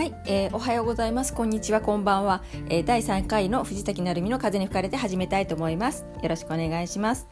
[0.00, 1.34] はい、えー、おはようございます。
[1.34, 2.42] こんにちは、こんばんは。
[2.70, 6.06] えー、第3回の藤崎成美の風に吹かれて始めたいと思います。
[6.22, 7.28] よろしくお願いします。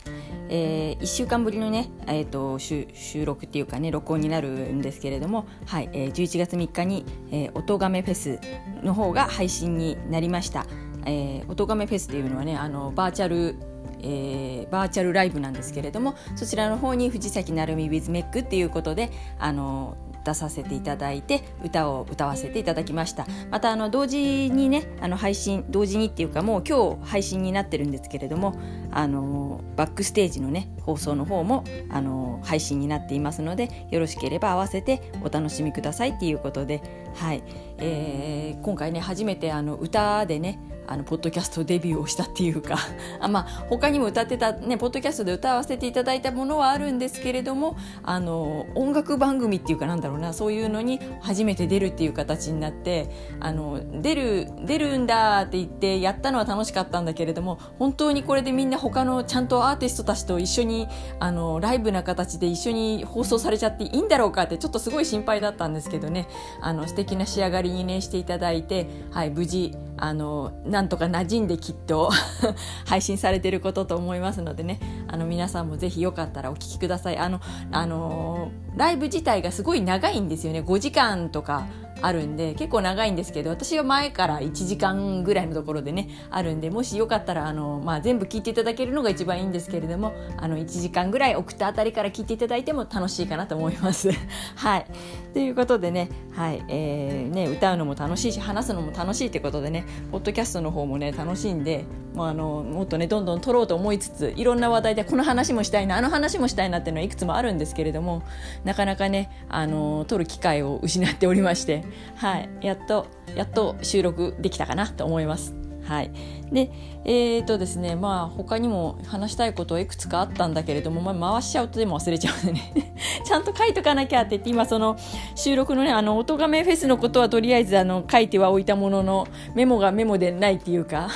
[0.50, 2.84] えー、1週間ぶりのね、えーと、収
[3.24, 8.38] 録っていうかね録音になるんですけれども、はいえー、11月3日に、えー、音亀フェス
[8.82, 10.66] の方が配信になりました。
[11.06, 13.56] えー、音亀フェスっていうのはねあのバーチャル
[14.00, 19.10] えー、バーチャルライブなんですけれどもそちらの方に藤崎鳴海 with メックっていうことで
[19.40, 19.96] あの
[20.28, 23.26] 出させていただいて歌を歌わせていただきました。
[23.50, 28.58] またあの同時にねあの配信同時にっていうかもう今日配信になってるんですけれども
[28.90, 36.82] あのバックステージのね放送の方もあの配信になっていますのでよろしければ合わせてお楽しみくださいっていうことで
[37.14, 37.42] はい、
[37.78, 42.78] えー、今回ね初めてあの歌でねあのポッドキャストデビューをしたっていうか
[43.20, 60.88] あまあ他にも歌ってたねポッドキャストで歌わせていただいたものはあるんですけれどもあの音楽番組っていうかなんだろうなそういうのに初めて出るっていう形になってあの出る出るんだって言ってやったのは楽しかったんだけれども本当にこれでみんな他のちゃんとアーティストたちと一緒に
[61.20, 66.28] あのライブな形で一緒に放送されちゃっていいんだろうかってちょっとすごい心配だったんですけどね。
[66.60, 72.08] あの素敵な仕上がりにねしていただいて、はい、無事あのななんとか馴染んできっと
[72.86, 74.78] 配信されてることと思いますのでね。
[75.08, 77.18] あの皆さんもぜひよかったらお聴きください。
[77.18, 77.40] あの、
[77.72, 80.60] あのライブ自体がすごい長いんですよね。
[80.60, 81.66] 5時間とか
[82.00, 94.10] あるんで結構長いんですけど私は前から1時間ぐらいのところでねあるんでもしよかったらあの、まあ、全部聞いていただけるのが一番いいんですけれどもあの1時間ぐらい送ったあたりから聞いていただいても楽しいかなと思います。
[94.56, 94.86] はい
[95.32, 108.22] ということでね,、はいえーね、歌うのも楽しいし話すのも楽しいってことでねポッドキャストの方もね楽しんでもうあのもっとねどんどん撮ろうと思いつついろんな話題でこの話もしたいなあの話もしたいなっていうのはいくつもあるんですけれども
[108.64, 111.84] なかなかねあの撮る機会を失っておりまして
[112.16, 115.54] はい、やっとやっと収録できたかなと思います。
[115.88, 116.10] はい、
[116.52, 116.70] で
[117.06, 122.94] えーとですねまあ他にも話したいことはいくつかあったんだけれども、まあ、回しちゃうとでも忘れちゃうんでね。
[123.24, 124.96] ちゃんと書いとかなきゃって言って今その
[125.34, 131.08] 収録のねあの音がめフェスのことはとりあえずあの書いてはおいたもののメモがメモでないっていうか。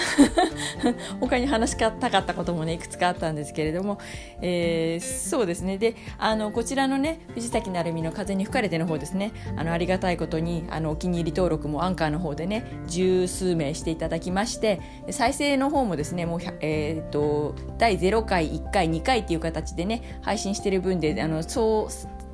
[1.21, 3.99] 他に話したかったこともねいくつかあったんですけれども、
[4.41, 5.79] えー、そうですね。
[5.79, 9.33] であのこちらのね藤崎成美の風に吹かれての方ですね。
[9.57, 14.81] あのありがたいことにあのお気に入り登録もアンカーの方でね十数名していただきまして
[15.11, 21.89] 再生の方もですねもう、えーと、第0回1回2回っていう形でね配信してる分であの総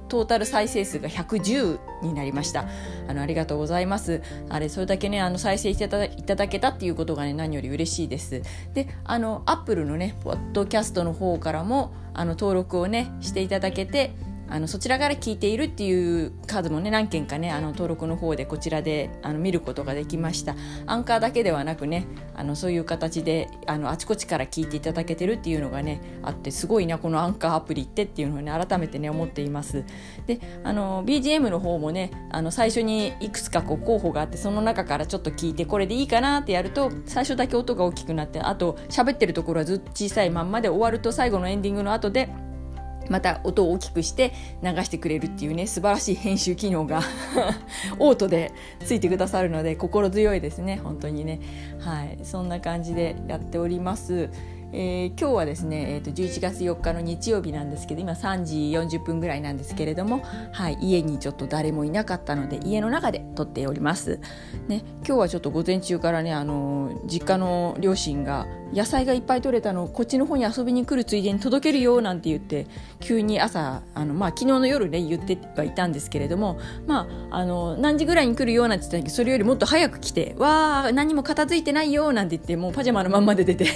[0.09, 2.67] トータル再生数が110になりました。
[3.07, 4.23] あのありがとうございます。
[4.49, 5.89] あれそれだけねあの再生してい
[6.25, 8.43] ただけたっていうことがね何より嬉しいです。
[8.75, 14.13] であのアップルのねポッドキャストの方からもあの登録をねしていただけて
[14.51, 20.55] あのそちらから聞いているっていう数もね何件かねあの登録の方でこちらであの見ることができました。
[20.87, 29.85] アンカーだけではなくねあのそういう形であのあちこちから聞いていただけてるっていうのがねあってすごいなこのアンカーアプリってっていうのをね改めてね思っています。
[30.27, 42.29] であの BGM の方もねあの最初にいくつかこう候補があってその中からちょっと聞いてこれでいいかなってやると最初だけ音が大きくなってあと喋ってるところはずっと小さいまんまで終わると最後のエンディングの後で
[43.09, 44.33] また音を大きくして
[44.63, 47.03] 流してくれるっていうね素晴らしい編集機能が
[47.99, 48.53] オートで
[48.85, 50.81] ついてくださるので心強いですね。
[50.83, 51.41] 本当にね。
[51.81, 52.19] はい。
[52.23, 54.31] そんな感じでやっております。
[54.73, 58.57] えー、今日はですね、えーと、11月4日の日曜日なんですけど今3時
[58.99, 64.21] 40分ぐらいなんですけれども、はい、家にちょっと誰もいなかったので家の中で撮っております、
[64.69, 72.67] ね、今日はちょっと午前中からねあの実家の両親が野菜がいっぱい取れたのをこっちの方に遊びに来るついでに届けるよなんて言って
[73.01, 83.67] 急に朝あの、まあ、昨日の夜ね言ってはいたんですけれども、まあ、あの何時ぐらいに来るよなんて言ったんだけどそれよりもっと早く来て「わあ何も片付いてないよ」なんて言ってもうパジャマのまんまで出て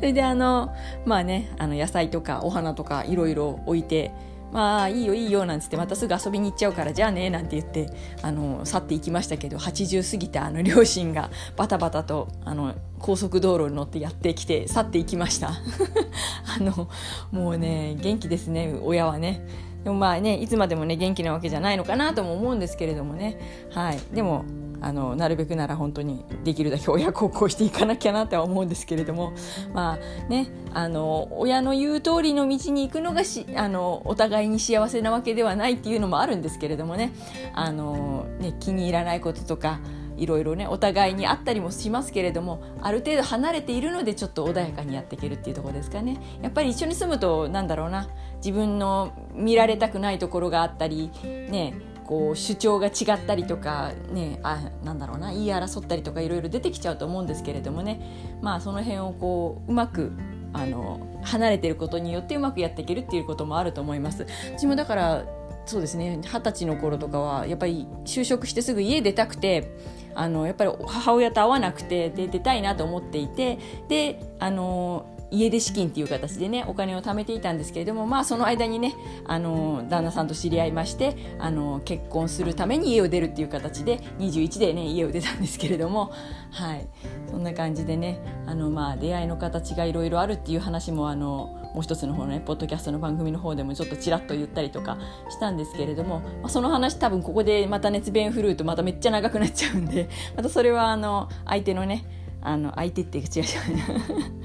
[0.00, 0.74] それであの
[1.04, 4.12] まあねあの野菜とかお花とかいろいろ置いて
[4.50, 7.90] まあいいよいいよなんつってまたすぐ遊びに行っちゃうからじゃあねなんて言って
[8.22, 15.50] あの去っていきましたけど80過ぎたあの 両親がバタバタとあの高速道路に乗ってやってきて去っていきました。
[16.58, 16.88] あの
[17.30, 19.46] もうね元気ですね親はね。
[19.84, 23.38] でもまあねいつまでもね元気なわけじゃないのかなとも思うんですけれどもね。
[23.70, 23.98] はい。
[24.14, 24.44] でも
[24.80, 29.32] あのなるべくなら本当にできるだけ親孝行していかなきゃなとは思うんですけれども。
[29.74, 37.12] まあねあの親の言う通りの道に行くのがしあのお互いに幸せなわけではないっていうのもあるんですけれどもね。
[37.54, 39.80] あのね気に入らないこととか
[40.16, 46.20] いろいろねお互いにあったりもしますけれどもある程度離れているのでちょっと穏やかにやっていけるっていうところですかね。
[46.42, 51.74] やっぱり一緒に住むとなんだろうな自分の見られたくないところがあったりね
[52.10, 58.00] こう主張が違ったりとかねあなんだろうな言い争ったりとかいろいろ出てきちゃうと思うんですけれどもね
[58.42, 60.10] まあその辺をこううまく
[60.52, 64.26] あの離れてることによってうまくやっていけるっていうこともあると思います。
[64.56, 65.24] 私もだから
[65.66, 69.70] そうですね二十歳の頃とかはやっぱり就職してすぐ家出たくて
[70.16, 74.99] あのやっぱり母親と会わなくてで出たいなと思っていてであの
[75.30, 78.94] 家出資金っていう形でねお金を貯めていたんですけれどもまあその間にね
[79.26, 86.12] あの旦那さんと知り合いましてあの結婚するために家を出るっていう形で21でね家を出たんですけれども
[86.50, 86.88] はい。
[87.30, 94.98] そんな感じでねあのまあ出会いの形がいろいろあるっていう話もあのもう一つの方のねポッドキャストの番組の方でもちょっとちらっと言ったりとか
[95.28, 102.04] したんですけれども、まあ、その話多分ここでまた熱弁振るうとまためっちゃ長くなっちゃうんでまたそれはあの相手のね
[102.42, 103.44] あの相手って違う違う。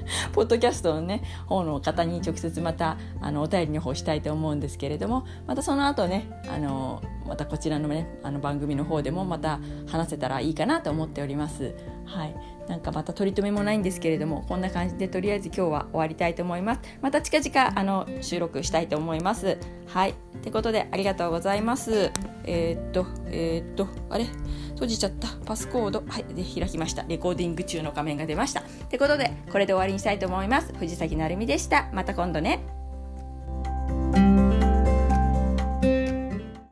[0.32, 11.74] ポッドキャストのね方の方に直接またあのお便りの方したいと思うんですけれどもまたその後ねあのまたこちらのねあの番組の方でもまた話せたらいいかなと思っております。
[12.04, 12.34] はい。
[12.68, 16.80] なんかまた取り留めもないんですけれどもこんな感じでとりあえず今日は終わりたいと思います。
[17.00, 19.58] また近々あの収録したいと思います。
[19.86, 20.14] はい。
[20.46, 22.12] ってことでありがとうございます。
[22.44, 24.26] えー、っとえー、っとあれ？
[24.74, 25.26] 閉じちゃった。
[25.44, 26.04] パスコード？
[26.06, 26.24] はい。
[26.34, 27.02] で開きました。
[27.08, 28.60] レコーディング中の画面が出ました。
[28.60, 30.72] ってことでこれで終わりにしたいと思います。
[30.72, 31.90] 藤崎なるみでした。
[31.92, 32.75] また今度ね。